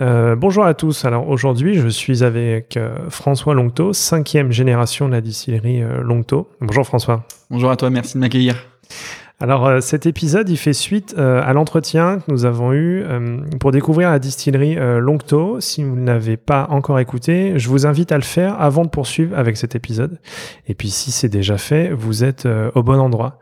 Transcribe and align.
Euh, 0.00 0.34
bonjour 0.34 0.64
à 0.64 0.74
tous. 0.74 1.04
Alors 1.04 1.28
aujourd'hui, 1.28 1.74
je 1.74 1.88
suis 1.88 2.24
avec 2.24 2.76
euh, 2.76 2.96
François 3.10 3.54
Longto, 3.54 3.92
cinquième 3.92 4.50
génération 4.50 5.06
de 5.06 5.12
la 5.12 5.20
distillerie 5.20 5.82
euh, 5.82 6.02
Longto. 6.02 6.48
Bonjour 6.60 6.84
François. 6.84 7.24
Bonjour 7.48 7.70
à 7.70 7.76
toi, 7.76 7.90
merci 7.90 8.14
de 8.14 8.18
m'accueillir. 8.18 8.56
Alors 9.40 9.82
cet 9.82 10.06
épisode, 10.06 10.48
il 10.48 10.56
fait 10.56 10.72
suite 10.72 11.18
à 11.18 11.52
l'entretien 11.52 12.20
que 12.20 12.30
nous 12.30 12.44
avons 12.44 12.72
eu 12.72 13.04
pour 13.58 13.72
découvrir 13.72 14.08
la 14.10 14.20
distillerie 14.20 14.76
Longto. 14.76 15.60
Si 15.60 15.82
vous 15.82 15.96
ne 15.96 16.06
l'avez 16.06 16.36
pas 16.36 16.68
encore 16.70 17.00
écouté, 17.00 17.58
je 17.58 17.68
vous 17.68 17.84
invite 17.84 18.12
à 18.12 18.16
le 18.16 18.22
faire 18.22 18.58
avant 18.62 18.84
de 18.84 18.88
poursuivre 18.88 19.36
avec 19.36 19.56
cet 19.56 19.74
épisode. 19.74 20.20
Et 20.68 20.74
puis 20.74 20.88
si 20.88 21.10
c'est 21.10 21.28
déjà 21.28 21.58
fait, 21.58 21.90
vous 21.90 22.22
êtes 22.22 22.48
au 22.76 22.82
bon 22.84 22.98
endroit. 23.00 23.40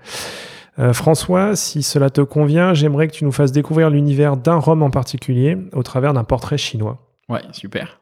Euh, 0.78 0.92
François, 0.92 1.54
si 1.56 1.82
cela 1.82 2.10
te 2.10 2.20
convient, 2.20 2.74
j'aimerais 2.74 3.08
que 3.08 3.12
tu 3.12 3.24
nous 3.24 3.32
fasses 3.32 3.52
découvrir 3.52 3.90
l'univers 3.90 4.36
d'un 4.36 4.56
rhum 4.56 4.82
en 4.82 4.90
particulier 4.90 5.58
au 5.72 5.82
travers 5.82 6.14
d'un 6.14 6.24
portrait 6.24 6.58
chinois. 6.58 6.98
Ouais, 7.28 7.42
super. 7.52 8.00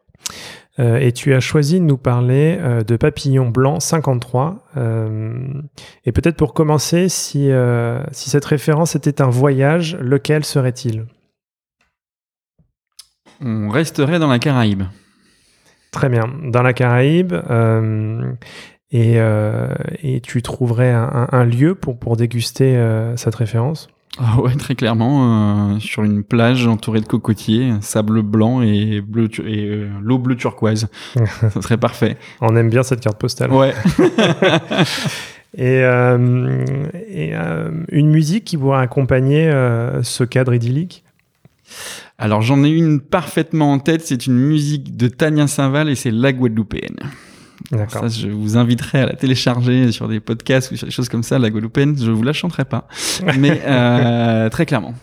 Euh, 0.78 0.98
et 0.98 1.12
tu 1.12 1.34
as 1.34 1.40
choisi 1.40 1.80
de 1.80 1.84
nous 1.84 1.98
parler 1.98 2.56
euh, 2.60 2.84
de 2.84 2.96
Papillon 2.96 3.48
Blanc 3.48 3.80
53. 3.80 4.64
et 6.04 6.12
peut-être 6.12 6.36
pour 6.36 6.54
commencer, 6.54 7.08
si, 7.08 7.50
si 8.12 8.30
cette 8.30 8.44
référence 8.44 8.94
était 8.94 9.20
un 9.20 9.30
voyage, 9.30 9.96
lequel 10.00 10.44
serait-il? 10.44 11.06
On 13.42 13.68
resterait 13.68 14.18
dans 14.18 14.28
la 14.28 14.38
Caraïbe. 14.38 14.84
Très 15.90 16.08
bien. 16.08 16.30
Dans 16.44 16.62
la 16.62 16.72
Caraïbe, 16.72 17.32
euh, 17.32 18.32
et 18.92 20.20
tu 20.22 20.42
trouverais 20.42 20.90
un, 20.90 21.28
un, 21.30 21.44
lieu 21.44 21.74
pour, 21.74 21.98
pour 21.98 22.16
déguster 22.16 22.76
euh, 22.76 23.16
cette 23.16 23.36
référence? 23.36 23.88
Ah 24.18 24.40
ouais, 24.40 24.54
très 24.56 24.74
clairement, 24.74 25.74
euh, 25.74 25.78
sur 25.78 26.02
une 26.02 26.24
plage 26.24 26.66
entourée 26.66 27.00
de 27.00 27.06
cocotiers, 27.06 27.72
sable 27.80 28.22
blanc 28.22 28.60
et 28.60 29.00
bleu 29.00 29.28
et 29.46 29.64
euh, 29.66 29.88
l'eau 30.02 30.18
bleu 30.18 30.34
turquoise. 30.36 30.88
ça 31.40 31.62
serait 31.62 31.76
parfait. 31.76 32.16
On 32.40 32.56
aime 32.56 32.70
bien 32.70 32.82
cette 32.82 33.00
carte 33.00 33.18
postale. 33.18 33.52
Ouais. 33.52 33.72
et, 35.56 35.84
euh, 35.84 36.64
et 37.08 37.32
une 37.92 38.10
musique 38.10 38.44
qui 38.44 38.56
pourrait 38.56 38.82
accompagner 38.82 39.50
ce 40.02 40.24
cadre 40.24 40.54
idyllique? 40.54 41.04
Alors 42.18 42.42
j'en 42.42 42.64
ai 42.64 42.68
une 42.68 43.00
parfaitement 43.00 43.72
en 43.72 43.78
tête, 43.78 44.02
c'est 44.02 44.26
une 44.26 44.36
musique 44.36 44.96
de 44.96 45.06
Tania 45.06 45.46
Saint-Val 45.46 45.88
et 45.88 45.94
c'est 45.94 46.10
La 46.10 46.32
Guadeloupéenne. 46.32 46.98
Ça, 47.88 48.08
je 48.08 48.28
vous 48.28 48.56
inviterai 48.56 49.00
à 49.00 49.06
la 49.06 49.12
télécharger 49.14 49.92
sur 49.92 50.08
des 50.08 50.20
podcasts 50.20 50.72
ou 50.72 50.76
sur 50.76 50.86
des 50.86 50.92
choses 50.92 51.08
comme 51.08 51.22
ça, 51.22 51.38
la 51.38 51.50
Guadeloupéenne. 51.50 51.96
Je 51.96 52.10
vous 52.10 52.22
la 52.22 52.32
chanterai 52.32 52.64
pas, 52.64 52.88
mais 53.38 53.60
euh, 53.64 54.48
très 54.48 54.66
clairement. 54.66 54.94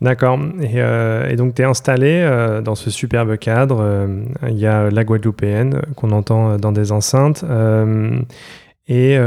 D'accord. 0.00 0.40
Et, 0.62 0.76
euh, 0.76 1.28
et, 1.28 1.36
donc, 1.36 1.54
tu 1.54 1.62
es 1.62 1.64
installé 1.64 2.22
euh, 2.24 2.62
dans 2.62 2.74
ce 2.74 2.90
superbe 2.90 3.36
cadre. 3.36 4.08
Il 4.48 4.58
y 4.58 4.66
a 4.66 4.90
la 4.90 5.04
Guadeloupéenne 5.04 5.82
qu'on 5.94 6.10
entend 6.10 6.56
dans 6.56 6.72
des 6.72 6.90
enceintes. 6.90 7.44
Et 8.88 9.18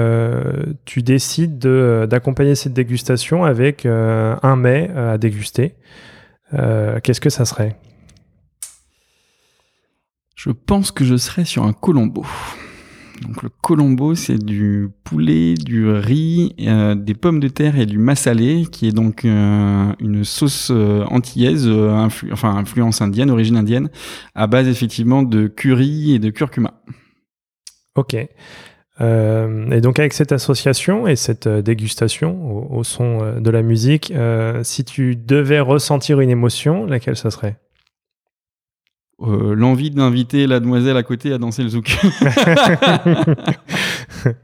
tu 0.86 1.02
décides 1.02 1.60
d'accompagner 1.60 2.56
cette 2.56 2.74
dégustation 2.74 3.46
avec 3.46 3.86
un 3.86 4.56
mets 4.56 4.90
à 4.96 5.18
déguster. 5.18 5.76
Qu'est-ce 6.52 7.22
que 7.22 7.30
ça 7.30 7.46
serait? 7.46 7.78
Je 10.36 10.50
pense 10.52 10.92
que 10.92 11.06
je 11.06 11.16
serais 11.16 11.46
sur 11.46 11.64
un 11.64 11.74
colombo. 11.74 12.26
Donc 13.22 13.42
le 13.44 13.50
colombo, 13.62 14.16
c'est 14.16 14.38
du 14.38 14.90
poulet, 15.04 15.54
du 15.54 15.90
riz, 15.90 16.56
euh, 16.62 16.96
des 16.96 17.14
pommes 17.14 17.40
de 17.40 17.48
terre 17.48 17.80
et 17.80 17.86
du 17.86 17.98
massalé, 17.98 18.66
qui 18.70 18.88
est 18.88 18.92
donc 18.92 19.24
euh, 19.24 19.94
une 20.00 20.24
sauce 20.24 20.72
euh, 20.72 21.06
antillaise, 21.06 21.68
enfin 22.32 22.56
influence 22.56 23.02
indienne, 23.02 23.30
origine 23.30 23.56
indienne, 23.56 23.90
à 24.36 24.48
base 24.48 24.68
effectivement 24.68 25.24
de 25.24 25.48
curry 25.48 26.16
et 26.16 26.20
de 26.20 26.30
curcuma. 26.30 26.74
Ok. 27.96 28.16
et 28.16 29.82
donc 29.82 30.00
avec 30.00 30.14
cette 30.14 30.32
association 30.32 31.08
et 31.08 31.16
cette 31.16 31.48
dégustation 31.48 32.72
au 32.74 32.84
son 32.84 33.40
de 33.40 33.50
la 33.52 33.62
musique, 33.62 34.12
si 34.64 34.84
tu 34.84 35.16
devais 35.16 35.60
ressentir 35.60 36.20
une 36.20 36.32
émotion, 36.32 36.86
laquelle 36.88 37.16
ça 37.16 37.30
serait? 37.30 37.60
Euh, 39.28 39.54
l'envie 39.56 39.90
d'inviter 39.90 40.48
la 40.48 40.60
demoiselle 40.60 40.98
à 40.98 41.04
côté 41.04 41.34
à 41.34 41.38
danser 41.38 41.64
le 41.64 41.70
zouk. 41.70 41.98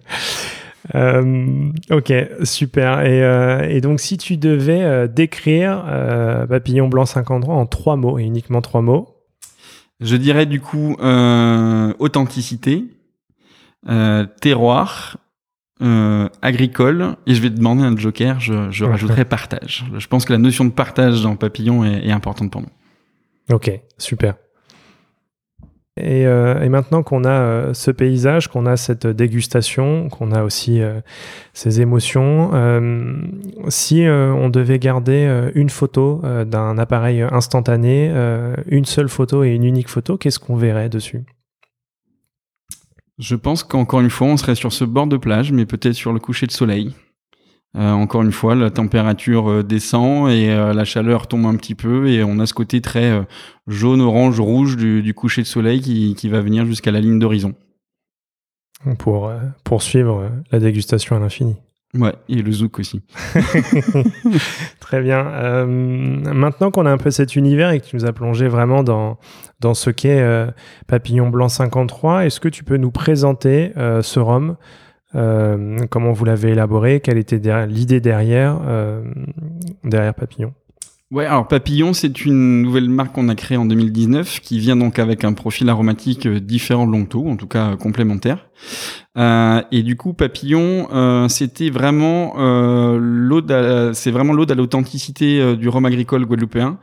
Euh, 0.96 1.72
ok, 1.92 2.12
super. 2.44 3.02
Et, 3.02 3.24
euh, 3.24 3.68
et, 3.70 3.80
donc, 3.80 4.00
si 4.00 4.18
tu 4.18 4.38
devais 4.38 5.08
décrire 5.08 5.86
Papillon 6.50 6.88
Blanc 6.88 7.06
53 7.06 7.54
en 7.54 7.68
trois 7.68 7.96
mots, 7.96 8.18
et 8.18 8.24
uniquement 8.24 8.62
trois 8.62 8.82
mots? 8.82 9.16
Je 10.00 10.16
dirais 10.16 10.48
du 10.48 10.62
coup 10.62 10.96
authenticité, 12.00 12.86
terroir, 14.42 15.18
agricole, 16.42 17.18
et 17.28 17.36
je 17.36 17.42
vais 17.42 17.52
te 17.52 17.58
demander 17.58 17.84
un 17.84 17.96
joker, 17.96 18.40
je, 18.40 18.72
je 18.72 18.86
rajouterai 18.86 19.26
partage. 19.26 19.86
Je 19.96 20.08
pense 20.08 20.26
que 20.26 20.34
la 20.34 20.40
notion 20.40 20.66
de 20.66 20.72
partage 20.72 21.22
dans 21.22 21.36
Papillon 21.36 21.86
est, 21.86 22.08
est 22.08 22.12
importante 22.12 22.50
pour 22.50 22.62
nous. 22.62 23.54
Ok, 23.54 23.70
super. 24.00 24.36
Euh, 26.00 26.62
et, 26.62 26.70
maintenant 26.70 27.04
qu'on 27.04 27.24
a 27.24 27.30
euh, 27.30 27.74
ce 27.74 27.92
paysage, 27.92 28.48
qu'on 28.48 28.66
a 28.66 28.78
cette 28.78 29.08
dégustation, 29.08 30.10
qu'on 30.10 30.32
a 30.32 30.44
aussi 30.44 30.82
euh, 30.82 31.02
ces 31.54 31.82
émotions, 31.82 32.52
si 33.68 34.06
on 34.08 34.50
devait 34.50 34.80
garder 34.80 35.50
une 35.56 35.70
photo 35.70 36.22
d'un 36.46 36.78
appareil 36.78 37.22
instantané, 37.22 38.12
une 38.68 38.86
seule 38.86 39.10
photo 39.10 39.44
et 39.44 39.50
une 39.50 39.64
unique 39.64 39.90
photo, 39.90 40.18
qu'est-ce 40.18 40.40
qu'on 40.40 40.56
verrait 40.56 40.90
dessus? 40.90 41.24
Je 43.18 43.36
pense 43.36 43.64
qu'encore 43.64 44.00
une 44.00 44.10
fois, 44.10 44.28
on 44.28 44.38
serait 44.38 44.56
sur 44.56 44.72
ce 44.72 44.86
bord 44.86 45.08
de 45.08 45.18
plage, 45.18 45.52
mais 45.52 45.66
peut-être 45.66 45.94
sur 45.94 46.14
le 46.14 46.20
coucher 46.20 46.48
de 46.48 46.52
soleil. 46.52 46.94
Euh, 47.78 47.92
encore 47.92 48.24
une 48.24 48.32
fois, 48.32 48.56
la 48.56 48.72
température 48.72 49.50
euh, 49.50 49.64
descend 49.64 50.32
et 50.32 50.50
euh, 50.50 50.74
la 50.74 50.86
chaleur 50.86 51.28
tombe 51.28 51.46
un 51.46 51.56
petit 51.56 51.76
peu 51.76 52.08
et 52.10 52.24
on 52.24 52.40
a 52.40 52.48
ce 52.48 52.54
côté 52.54 52.82
très 52.82 53.24
jaune, 53.68 54.02
orange, 54.02 54.40
rouge 54.40 54.76
du, 54.76 55.14
coucher 55.14 55.44
de 55.44 55.48
soleil 55.48 55.80
qui, 55.80 56.16
qui 56.16 56.30
va 56.30 56.42
venir 56.42 56.66
jusqu'à 56.66 56.92
la 56.92 57.00
ligne 57.00 57.20
d'horizon. 57.20 57.54
Pour 58.98 59.32
poursuivre 59.64 60.30
la 60.52 60.60
dégustation 60.60 61.16
à 61.16 61.20
l'infini. 61.20 61.58
Ouais, 61.96 62.14
et 62.30 62.42
le 62.42 62.52
zouk 62.52 62.80
aussi. 62.80 63.02
Très 64.80 65.02
bien. 65.02 65.24
maintenant 65.66 66.72
qu'on 66.72 66.86
a 66.86 66.92
un 66.92 66.98
peu 66.98 67.12
cet 67.12 67.36
univers 67.36 67.72
et 67.72 67.82
que 67.82 67.86
tu 67.86 67.96
nous 67.96 68.06
as 68.06 68.14
plongé 68.14 68.48
vraiment 68.48 68.84
dans, 68.84 69.18
dans 69.60 69.74
ce 69.74 69.90
qu'est 69.90 70.24
Papillon 70.88 71.30
Blanc 71.30 71.50
53, 71.50 72.26
est-ce 72.26 72.40
que 72.40 72.50
tu 72.50 72.64
peux 72.64 72.78
nous 72.78 72.92
présenter 72.92 73.74
ce 73.76 74.20
rhum 74.20 74.56
euh, 75.16 75.78
comment 75.90 76.12
vous 76.12 76.26
l'avez 76.26 76.52
élaboré? 76.52 77.00
Quelle 77.00 77.18
était 77.18 77.42
l'idée 77.68 78.00
derrière, 78.00 78.60
euh, 78.68 79.04
derrière 79.84 80.14
Papillon? 80.14 80.54
Ouais, 81.12 81.26
alors 81.26 81.48
Papillon, 81.48 81.94
c'est 81.94 82.24
une 82.24 82.62
nouvelle 82.62 82.88
marque 82.88 83.14
qu'on 83.14 83.30
a 83.30 83.36
créée 83.36 83.58
en 83.58 83.66
2019 83.66 84.42
qui 84.42 84.60
vient 84.60 84.76
donc 84.76 85.00
avec 85.00 85.24
un 85.24 85.34
profil 85.34 85.68
aromatique 85.70 86.28
euh, 86.28 86.40
différent 86.40 86.86
de 86.86 86.92
Longto, 86.92 87.28
en 87.28 87.36
tout 87.36 87.48
cas 87.48 87.76
complémentaire. 87.78 88.48
Euh, 89.20 89.62
et 89.72 89.84
du 89.84 89.98
coup, 89.98 90.14
Papillon, 90.14 90.88
euh, 90.94 91.28
c'était 91.28 91.70
vraiment 91.70 92.36
euh, 92.40 92.98
l'ode, 93.00 93.92
c'est 93.94 94.12
vraiment 94.12 94.34
l'authenticité 94.34 95.42
euh, 95.42 95.56
du 95.56 95.68
rhum 95.68 95.86
agricole 95.86 96.26
guadeloupéen, 96.26 96.78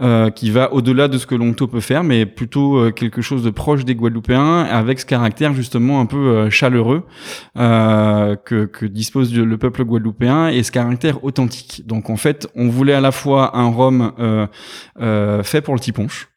euh, 0.00 0.30
qui 0.30 0.50
va 0.50 0.72
au-delà 0.72 1.08
de 1.08 1.18
ce 1.18 1.26
que 1.26 1.34
l'Onto 1.34 1.66
peut 1.66 1.80
faire, 1.80 2.02
mais 2.02 2.24
plutôt 2.24 2.78
euh, 2.78 2.90
quelque 2.90 3.20
chose 3.20 3.44
de 3.44 3.50
proche 3.50 3.84
des 3.84 3.94
Guadeloupéens, 3.94 4.62
avec 4.62 4.98
ce 4.98 5.06
caractère 5.06 5.52
justement 5.52 6.00
un 6.00 6.06
peu 6.06 6.48
chaleureux 6.48 7.04
que, 7.54 8.86
dispose 8.86 9.34
le 9.36 9.58
peuple 9.58 9.84
guadeloupéen 9.84 10.48
et 10.48 10.62
ce 10.62 10.72
caractère 10.72 11.22
authentique. 11.24 11.82
Donc 11.86 12.08
en 12.08 12.16
fait, 12.16 12.48
on 12.54 12.68
voulait 12.68 12.94
à 12.94 13.00
la 13.00 13.12
fois 13.12 13.56
un 13.56 13.70
rhum 13.70 14.12
fait 15.42 15.60
pour 15.60 15.74
le 15.74 15.80
tiponche. 15.80 16.33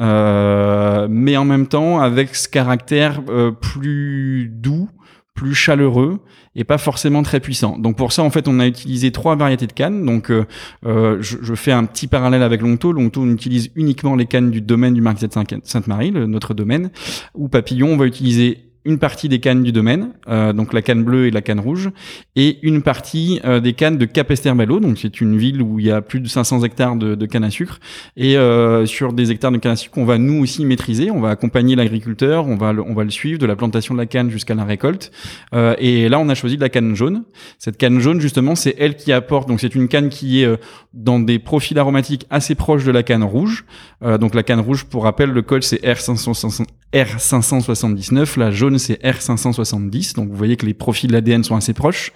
Euh, 0.00 1.08
mais 1.10 1.36
en 1.36 1.44
même 1.44 1.66
temps 1.66 2.00
avec 2.00 2.34
ce 2.34 2.48
caractère 2.48 3.20
euh, 3.28 3.50
plus 3.50 4.48
doux, 4.52 4.88
plus 5.34 5.54
chaleureux 5.54 6.20
et 6.54 6.64
pas 6.64 6.78
forcément 6.78 7.22
très 7.22 7.40
puissant. 7.40 7.78
Donc 7.78 7.96
pour 7.96 8.12
ça, 8.12 8.22
en 8.22 8.30
fait, 8.30 8.48
on 8.48 8.58
a 8.60 8.66
utilisé 8.66 9.12
trois 9.12 9.36
variétés 9.36 9.66
de 9.66 9.72
cannes. 9.72 10.04
Donc 10.04 10.30
euh, 10.30 10.44
euh 10.86 11.18
je, 11.20 11.38
je, 11.40 11.54
fais 11.54 11.72
un 11.72 11.84
petit 11.84 12.06
parallèle 12.06 12.42
avec 12.42 12.60
Longto. 12.60 12.92
Longto, 12.92 13.22
on 13.22 13.30
utilise 13.30 13.70
uniquement 13.76 14.16
les 14.16 14.26
cannes 14.26 14.50
du 14.50 14.60
domaine 14.60 14.94
du 14.94 15.00
Marquis 15.00 15.26
de 15.26 15.32
Sainte-Marie, 15.32 16.12
notre 16.12 16.54
domaine. 16.54 16.90
Ou 17.34 17.48
Papillon, 17.48 17.88
on 17.88 17.96
va 17.96 18.06
utiliser 18.06 18.67
une 18.88 18.98
partie 18.98 19.28
des 19.28 19.38
cannes 19.38 19.62
du 19.62 19.70
domaine, 19.70 20.12
euh, 20.28 20.54
donc 20.54 20.72
la 20.72 20.80
canne 20.80 21.04
bleue 21.04 21.26
et 21.26 21.30
la 21.30 21.42
canne 21.42 21.60
rouge, 21.60 21.90
et 22.36 22.58
une 22.62 22.80
partie 22.80 23.38
euh, 23.44 23.60
des 23.60 23.74
cannes 23.74 23.98
de 23.98 24.06
Cap-Esterbello, 24.06 24.80
donc 24.80 24.96
c'est 24.98 25.20
une 25.20 25.36
ville 25.36 25.60
où 25.60 25.78
il 25.78 25.84
y 25.84 25.90
a 25.90 26.00
plus 26.00 26.20
de 26.20 26.26
500 26.26 26.64
hectares 26.64 26.96
de, 26.96 27.14
de 27.14 27.26
canne 27.26 27.44
à 27.44 27.50
sucre, 27.50 27.80
et 28.16 28.38
euh, 28.38 28.86
sur 28.86 29.12
des 29.12 29.30
hectares 29.30 29.52
de 29.52 29.58
canne 29.58 29.72
à 29.72 29.76
sucre, 29.76 29.98
on 29.98 30.06
va 30.06 30.16
nous 30.16 30.42
aussi 30.42 30.64
maîtriser, 30.64 31.10
on 31.10 31.20
va 31.20 31.28
accompagner 31.28 31.76
l'agriculteur, 31.76 32.46
on 32.46 32.56
va 32.56 32.72
le, 32.72 32.82
on 32.82 32.94
va 32.94 33.04
le 33.04 33.10
suivre 33.10 33.38
de 33.38 33.44
la 33.44 33.56
plantation 33.56 33.92
de 33.92 33.98
la 33.98 34.06
canne 34.06 34.30
jusqu'à 34.30 34.54
la 34.54 34.64
récolte, 34.64 35.12
euh, 35.52 35.74
et 35.78 36.08
là 36.08 36.18
on 36.18 36.30
a 36.30 36.34
choisi 36.34 36.56
de 36.56 36.62
la 36.62 36.70
canne 36.70 36.94
jaune. 36.94 37.24
Cette 37.58 37.76
canne 37.76 38.00
jaune 38.00 38.22
justement, 38.22 38.54
c'est 38.54 38.74
elle 38.78 38.96
qui 38.96 39.12
apporte, 39.12 39.48
donc 39.48 39.60
c'est 39.60 39.74
une 39.74 39.88
canne 39.88 40.08
qui 40.08 40.42
est 40.42 40.46
euh, 40.46 40.56
dans 40.94 41.20
des 41.20 41.38
profils 41.38 41.78
aromatiques 41.78 42.24
assez 42.30 42.54
proches 42.54 42.84
de 42.84 42.90
la 42.90 43.02
canne 43.02 43.22
rouge, 43.22 43.66
euh, 44.02 44.16
donc 44.16 44.34
la 44.34 44.42
canne 44.42 44.60
rouge, 44.60 44.84
pour 44.84 45.04
rappel, 45.04 45.28
le 45.30 45.42
col 45.42 45.62
c'est 45.62 45.84
R560 45.84 46.64
R579, 46.92 48.38
la 48.38 48.50
jaune 48.50 48.78
c'est 48.78 49.02
R570, 49.02 50.14
donc 50.14 50.30
vous 50.30 50.36
voyez 50.36 50.56
que 50.56 50.64
les 50.64 50.74
profils 50.74 51.08
de 51.08 51.12
l'ADN 51.12 51.44
sont 51.44 51.56
assez 51.56 51.74
proches, 51.74 52.12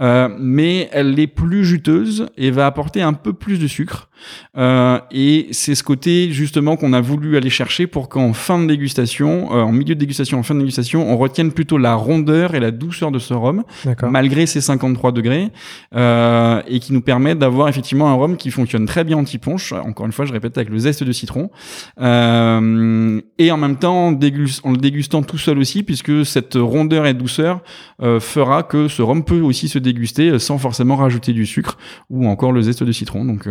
euh, 0.00 0.28
mais 0.38 0.88
elle 0.92 1.18
est 1.18 1.26
plus 1.26 1.64
juteuse 1.64 2.26
et 2.36 2.50
va 2.50 2.66
apporter 2.66 3.02
un 3.02 3.12
peu 3.12 3.32
plus 3.32 3.58
de 3.58 3.66
sucre. 3.66 4.08
Euh, 4.56 5.00
et 5.10 5.48
c'est 5.50 5.74
ce 5.74 5.82
côté 5.82 6.30
justement 6.30 6.76
qu'on 6.76 6.92
a 6.92 7.00
voulu 7.00 7.36
aller 7.36 7.50
chercher 7.50 7.86
pour 7.86 8.08
qu'en 8.08 8.32
fin 8.32 8.60
de 8.60 8.66
dégustation, 8.66 9.54
euh, 9.54 9.62
en 9.62 9.72
milieu 9.72 9.94
de 9.94 10.00
dégustation, 10.00 10.38
en 10.38 10.42
fin 10.42 10.54
de 10.54 10.60
dégustation, 10.60 11.10
on 11.10 11.16
retienne 11.16 11.52
plutôt 11.52 11.78
la 11.78 11.94
rondeur 11.94 12.54
et 12.54 12.60
la 12.60 12.70
douceur 12.70 13.10
de 13.10 13.18
ce 13.18 13.34
rhum, 13.34 13.64
malgré 14.02 14.46
ses 14.46 14.60
53 14.60 15.12
degrés, 15.12 15.48
euh, 15.94 16.62
et 16.66 16.78
qui 16.80 16.92
nous 16.92 17.00
permet 17.00 17.34
d'avoir 17.34 17.68
effectivement 17.68 18.08
un 18.10 18.14
rhum 18.14 18.36
qui 18.36 18.50
fonctionne 18.50 18.86
très 18.86 19.04
bien 19.04 19.18
anti-ponche, 19.18 19.72
encore 19.72 20.06
une 20.06 20.12
fois 20.12 20.24
je 20.24 20.32
répète 20.32 20.56
avec 20.56 20.70
le 20.70 20.78
zeste 20.78 21.02
de 21.02 21.12
citron, 21.12 21.50
euh, 22.00 23.20
et 23.38 23.50
en 23.50 23.56
même 23.56 23.76
temps 23.76 24.11
en, 24.12 24.72
le 24.72 24.76
dégustant 24.76 25.22
tout 25.22 25.38
seul 25.38 25.58
aussi, 25.58 25.82
puisque 25.82 26.24
cette 26.24 26.54
rondeur 26.54 27.06
et 27.06 27.14
douceur 27.14 27.60
euh, 28.02 28.20
fera 28.20 28.62
que 28.62 28.88
ce 28.88 29.02
rhum 29.02 29.24
peut 29.24 29.40
aussi 29.40 29.68
se 29.68 29.78
déguster 29.78 30.30
euh, 30.30 30.38
sans 30.38 30.58
forcément 30.58 30.96
rajouter 30.96 31.32
du 31.32 31.46
sucre 31.46 31.78
ou 32.10 32.26
encore 32.26 32.52
le 32.52 32.62
zeste 32.62 32.82
de 32.82 32.92
citron. 32.92 33.24
Donc, 33.24 33.48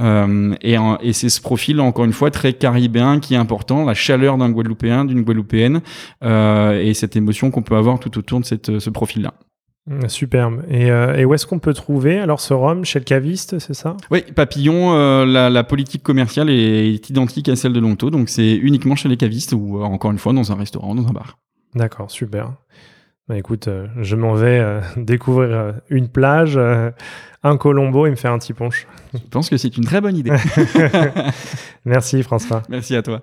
euh, 0.00 0.54
et, 0.62 1.12
c'est 1.12 1.28
ce 1.28 1.40
profil, 1.40 1.80
encore 1.80 2.04
une 2.04 2.12
fois, 2.12 2.30
très 2.30 2.52
caribéen 2.52 3.20
qui 3.20 3.34
est 3.34 3.38
important, 3.38 3.84
la 3.84 3.94
chaleur 3.94 4.38
d'un 4.38 4.50
Guadeloupéen, 4.50 5.04
d'une 5.04 5.22
Guadeloupéenne, 5.22 5.80
et 6.22 6.92
cette 6.94 7.16
émotion 7.16 7.50
qu'on 7.50 7.62
peut 7.62 7.76
avoir 7.76 7.98
tout 7.98 8.18
autour 8.18 8.40
de 8.40 8.44
cette, 8.44 8.78
ce 8.78 8.90
profil-là. 8.90 9.34
Mm, 9.86 10.08
superbe. 10.08 10.64
Et, 10.68 10.90
euh, 10.90 11.16
et 11.16 11.24
où 11.24 11.34
est-ce 11.34 11.46
qu'on 11.46 11.60
peut 11.60 11.74
trouver 11.74 12.18
alors 12.18 12.40
ce 12.40 12.52
rhum 12.52 12.84
chez 12.84 12.98
le 12.98 13.04
caviste, 13.04 13.58
c'est 13.60 13.74
ça? 13.74 13.96
Oui, 14.10 14.22
Papillon, 14.34 14.94
euh, 14.94 15.24
la, 15.24 15.48
la, 15.48 15.64
politique 15.64 16.02
commerciale 16.02 16.50
est, 16.50 17.08
identique 17.08 17.48
à 17.48 17.56
celle 17.56 17.72
de 17.72 17.80
Longto, 17.80 18.10
donc 18.10 18.28
c'est 18.28 18.54
uniquement 18.54 18.96
chez 18.96 19.08
les 19.08 19.16
cavistes 19.16 19.52
ou 19.52 19.78
euh, 19.78 19.84
encore 19.84 20.10
une 20.10 20.18
fois 20.18 20.32
dans 20.32 20.50
un 20.50 20.56
restaurant, 20.56 20.94
dans 20.94 21.06
un 21.06 21.12
bar. 21.12 21.38
D'accord, 21.74 22.10
super. 22.10 22.52
Bah, 23.28 23.36
écoute, 23.36 23.68
je 24.00 24.16
m'en 24.16 24.34
vais 24.34 24.64
découvrir 24.96 25.74
une 25.88 26.08
plage, 26.08 26.58
un 27.42 27.56
Colombo 27.56 28.06
et 28.06 28.10
me 28.10 28.16
faire 28.16 28.32
un 28.32 28.38
petit 28.38 28.54
punch. 28.54 28.86
Je 29.14 29.18
pense 29.30 29.48
que 29.48 29.56
c'est 29.56 29.76
une 29.76 29.84
très 29.84 30.00
bonne 30.00 30.16
idée. 30.16 30.32
Merci 31.84 32.22
François. 32.22 32.62
Merci 32.68 32.96
à 32.96 33.02
toi. 33.02 33.22